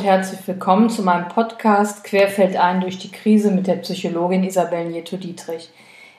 [0.00, 4.86] und herzlich willkommen zu meinem Podcast Querfeld ein durch die Krise mit der Psychologin Isabel
[4.86, 5.68] Nieto-Dietrich.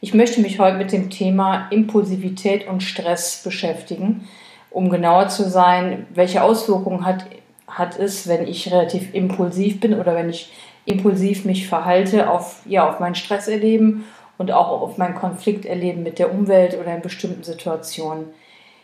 [0.00, 4.26] Ich möchte mich heute mit dem Thema Impulsivität und Stress beschäftigen,
[4.70, 7.26] um genauer zu sein, welche Auswirkungen hat,
[7.68, 10.50] hat es, wenn ich relativ impulsiv bin oder wenn ich
[10.86, 14.06] impulsiv mich verhalte auf, ja, auf mein Stresserleben
[14.38, 18.24] und auch auf mein Konflikterleben mit der Umwelt oder in bestimmten Situationen.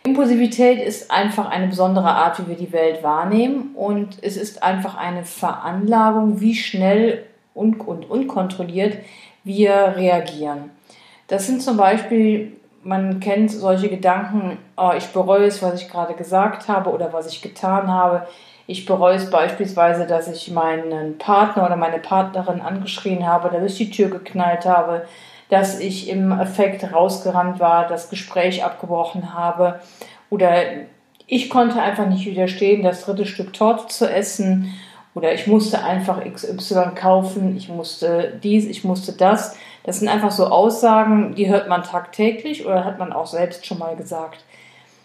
[0.05, 4.97] Impulsivität ist einfach eine besondere Art, wie wir die Welt wahrnehmen und es ist einfach
[4.97, 7.25] eine Veranlagung, wie schnell
[7.55, 8.99] und, und unkontrolliert
[9.45, 10.71] wir reagieren.
[11.29, 16.15] Das sind zum Beispiel, man kennt solche Gedanken, oh, ich bereue es, was ich gerade
[16.15, 18.27] gesagt habe oder was ich getan habe.
[18.67, 23.79] Ich bereue es beispielsweise, dass ich meinen Partner oder meine Partnerin angeschrien habe, dass ich
[23.79, 25.07] die Tür geknallt habe,
[25.53, 29.81] dass ich im Effekt rausgerannt war, das Gespräch abgebrochen habe
[30.31, 30.55] oder
[31.27, 34.73] ich konnte einfach nicht widerstehen, das dritte Stück Torte zu essen
[35.15, 39.55] oder ich musste einfach XY kaufen, ich musste dies, ich musste das.
[39.85, 43.79] Das sind einfach so Aussagen, die hört man tagtäglich oder hat man auch selbst schon
[43.79, 44.43] mal gesagt.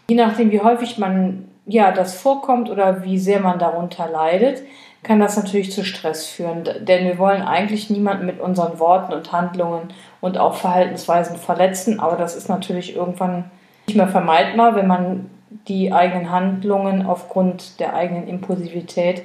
[0.09, 4.61] Je nachdem, wie häufig man ja das vorkommt oder wie sehr man darunter leidet,
[5.08, 6.63] kann das natürlich zu Stress führen.
[6.81, 12.17] Denn wir wollen eigentlich niemanden mit unseren Worten und Handlungen und auch Verhaltensweisen verletzen, aber
[12.17, 13.45] das ist natürlich irgendwann
[13.88, 15.30] nicht mehr vermeidbar, wenn man
[15.67, 19.23] die eigenen Handlungen aufgrund der eigenen Impulsivität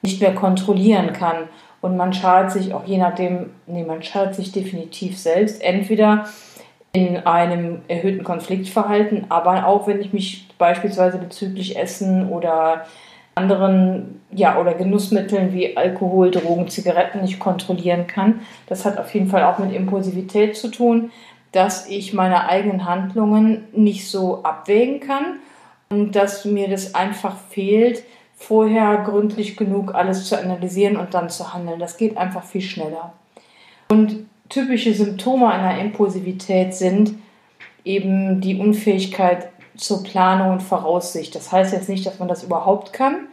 [0.00, 1.48] nicht mehr kontrollieren kann.
[1.80, 5.62] Und man schadet sich auch je nachdem, nee, man schadet sich definitiv selbst.
[5.62, 6.24] Entweder
[6.92, 12.86] in einem erhöhten Konfliktverhalten, aber auch wenn ich mich beispielsweise bezüglich Essen oder
[13.38, 18.40] anderen, ja, oder Genussmitteln wie Alkohol, Drogen, Zigaretten nicht kontrollieren kann.
[18.66, 21.10] Das hat auf jeden Fall auch mit Impulsivität zu tun,
[21.52, 25.38] dass ich meine eigenen Handlungen nicht so abwägen kann
[25.88, 28.02] und dass mir das einfach fehlt,
[28.36, 31.78] vorher gründlich genug alles zu analysieren und dann zu handeln.
[31.78, 33.12] Das geht einfach viel schneller.
[33.90, 37.14] Und typische Symptome einer Impulsivität sind
[37.84, 39.48] eben die Unfähigkeit
[39.78, 41.34] zur Planung und Voraussicht.
[41.34, 43.28] Das heißt jetzt nicht, dass man das überhaupt kann,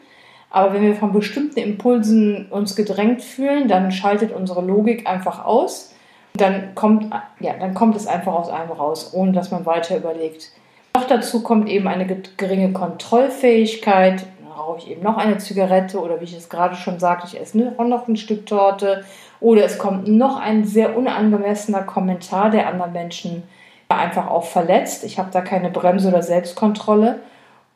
[0.49, 5.93] aber wenn wir von bestimmten Impulsen uns gedrängt fühlen, dann schaltet unsere Logik einfach aus.
[6.33, 10.51] Dann kommt, ja, dann kommt es einfach aus einem raus, ohne dass man weiter überlegt.
[10.95, 12.05] Noch dazu kommt eben eine
[12.37, 14.25] geringe Kontrollfähigkeit.
[14.39, 17.39] Dann rauche ich eben noch eine Zigarette oder wie ich es gerade schon sagte, ich
[17.39, 19.03] esse noch ein Stück Torte.
[19.41, 23.43] Oder es kommt noch ein sehr unangemessener Kommentar der anderen Menschen
[23.89, 25.03] einfach auch verletzt.
[25.03, 27.19] Ich habe da keine Bremse oder Selbstkontrolle.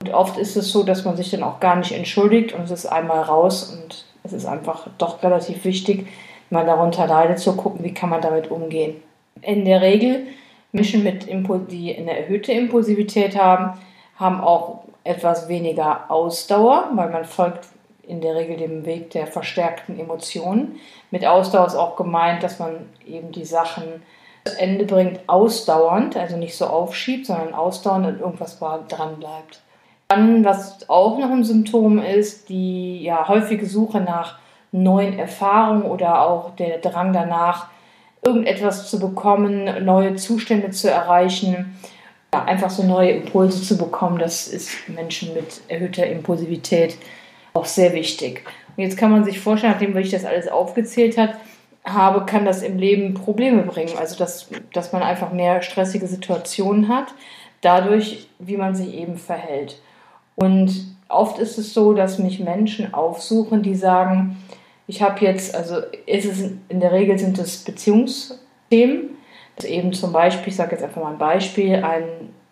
[0.02, 2.72] Und oft ist es so, dass man sich dann auch gar nicht entschuldigt und es
[2.72, 6.08] ist einmal raus und es ist einfach doch relativ wichtig,
[6.50, 9.02] man darunter leidet, zu gucken, wie kann man damit umgehen.
[9.42, 10.28] In der Regel
[10.72, 13.80] Menschen, mit Impul die eine erhöhte Impulsivität haben,
[14.16, 17.68] haben auch etwas weniger Ausdauer, weil man folgt
[18.04, 20.80] in der Regel dem Weg der verstärkten Emotionen.
[21.12, 24.04] Mit Ausdauer ist auch gemeint, dass man eben die Sachen
[24.46, 29.62] zu Ende bringt, ausdauernd, also nicht so aufschiebt, sondern ausdauernd und irgendwas dran bleibt.
[30.08, 34.40] Dann, was auch noch ein Symptom ist, die ja, häufige Suche nach
[34.72, 37.68] neuen Erfahrungen oder auch der Drang danach,
[38.24, 41.78] irgendetwas zu bekommen, neue Zustände zu erreichen,
[42.34, 46.98] ja, einfach so neue Impulse zu bekommen, das ist Menschen mit erhöhter Impulsivität
[47.54, 48.44] auch sehr wichtig.
[48.76, 51.36] Und jetzt kann man sich vorstellen, nachdem ich das alles aufgezählt hat,
[51.94, 53.98] habe, kann das im Leben Probleme bringen.
[53.98, 57.08] Also dass, dass man einfach mehr stressige Situationen hat,
[57.62, 59.82] dadurch, wie man sich eben verhält.
[60.36, 64.38] Und oft ist es so, dass mich Menschen aufsuchen, die sagen,
[64.88, 69.18] ich habe jetzt, also ist es in der Regel sind es Beziehungsthemen.
[69.56, 72.04] Dass eben zum Beispiel, ich sage jetzt einfach mal ein Beispiel, ein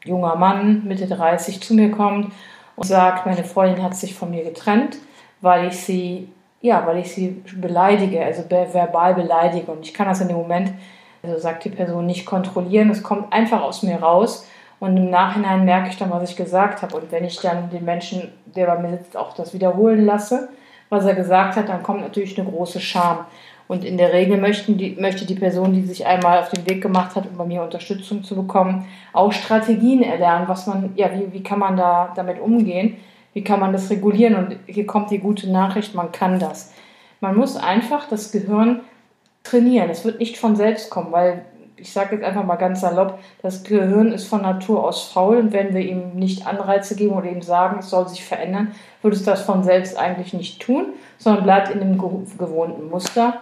[0.03, 2.31] junger Mann Mitte 30 zu mir kommt
[2.75, 4.97] und sagt, meine Freundin hat sich von mir getrennt,
[5.41, 6.29] weil ich sie,
[6.61, 9.71] ja, weil ich sie beleidige, also verbal beleidige.
[9.71, 10.71] Und ich kann das in dem Moment,
[11.23, 12.89] also sagt die Person, nicht kontrollieren.
[12.89, 14.47] Es kommt einfach aus mir raus.
[14.79, 16.95] Und im Nachhinein merke ich dann, was ich gesagt habe.
[16.97, 20.49] Und wenn ich dann den Menschen, der bei mir sitzt, auch das wiederholen lasse,
[20.89, 23.25] was er gesagt hat, dann kommt natürlich eine große Scham.
[23.67, 26.81] Und in der Regel möchten die, möchte die Person, die sich einmal auf den Weg
[26.81, 31.33] gemacht hat, um bei mir Unterstützung zu bekommen, auch Strategien erlernen, was man, ja, wie,
[31.33, 32.97] wie kann man da damit umgehen,
[33.37, 34.33] wie kann man das regulieren.
[34.33, 36.73] Und hier kommt die gute Nachricht, man kann das.
[37.21, 38.79] Man muss einfach das Gehirn
[39.43, 39.91] trainieren.
[39.91, 41.45] Es wird nicht von selbst kommen, weil
[41.75, 45.53] ich sage jetzt einfach mal ganz salopp, das Gehirn ist von Natur aus faul und
[45.53, 48.71] wenn wir ihm nicht Anreize geben oder ihm sagen, es soll sich verändern,
[49.03, 50.87] würde es das von selbst eigentlich nicht tun,
[51.19, 53.41] sondern bleibt in dem gewohnten Muster.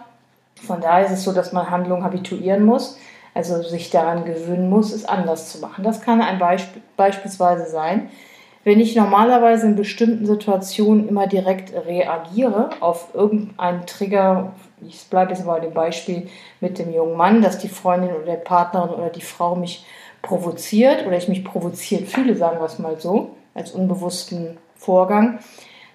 [0.60, 2.98] Von daher ist es so, dass man Handlungen habituieren muss,
[3.32, 5.82] also sich daran gewöhnen muss, es anders zu machen.
[5.82, 8.10] Das kann ein Beispiel beispielsweise sein,
[8.66, 14.54] Wenn ich normalerweise in bestimmten Situationen immer direkt reagiere auf irgendeinen Trigger,
[14.84, 16.26] ich bleibe jetzt mal dem Beispiel
[16.60, 19.86] mit dem jungen Mann, dass die Freundin oder der Partnerin oder die Frau mich
[20.20, 25.38] provoziert oder ich mich provoziert fühle, sagen wir es mal so, als unbewussten Vorgang,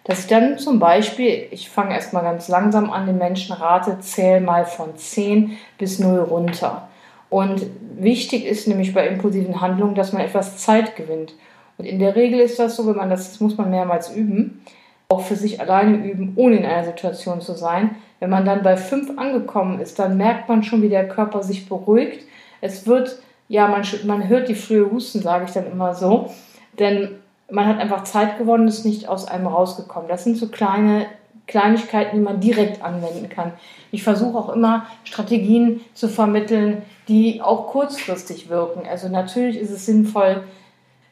[0.05, 4.39] dass ich dann zum Beispiel, ich fange erstmal ganz langsam an, den Menschen rate, zähl
[4.39, 6.87] mal von 10 bis 0 runter.
[7.29, 7.65] Und
[7.97, 11.33] wichtig ist nämlich bei impulsiven Handlungen, dass man etwas Zeit gewinnt.
[11.81, 14.61] Und in der Regel ist das so, wenn man das, das muss man mehrmals üben,
[15.09, 17.95] auch für sich alleine üben, ohne in einer Situation zu sein.
[18.19, 21.67] Wenn man dann bei fünf angekommen ist, dann merkt man schon, wie der Körper sich
[21.67, 22.23] beruhigt.
[22.61, 23.17] Es wird,
[23.47, 26.29] ja, man, man hört die frühe Husten, sage ich dann immer so.
[26.77, 27.15] Denn
[27.49, 30.07] man hat einfach Zeit gewonnen, ist nicht aus einem rausgekommen.
[30.07, 31.07] Das sind so kleine
[31.47, 33.53] Kleinigkeiten, die man direkt anwenden kann.
[33.89, 38.87] Ich versuche auch immer Strategien zu vermitteln, die auch kurzfristig wirken.
[38.87, 40.43] Also natürlich ist es sinnvoll,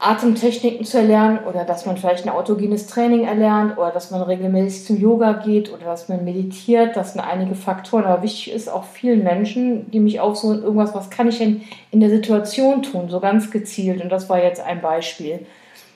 [0.02, 4.86] Atemtechniken zu erlernen oder dass man vielleicht ein autogenes Training erlernt oder dass man regelmäßig
[4.86, 6.96] zum Yoga geht oder dass man meditiert.
[6.96, 8.06] Das sind einige Faktoren.
[8.06, 11.64] Aber wichtig ist auch vielen Menschen, die mich auch so irgendwas, was kann ich denn
[11.92, 14.02] in der Situation tun, so ganz gezielt.
[14.02, 15.46] Und das war jetzt ein Beispiel,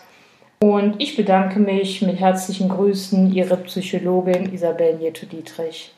[0.63, 5.93] Und ich bedanke mich mit herzlichen Grüßen, Ihre Psychologin Isabel Nieto-Dietrich.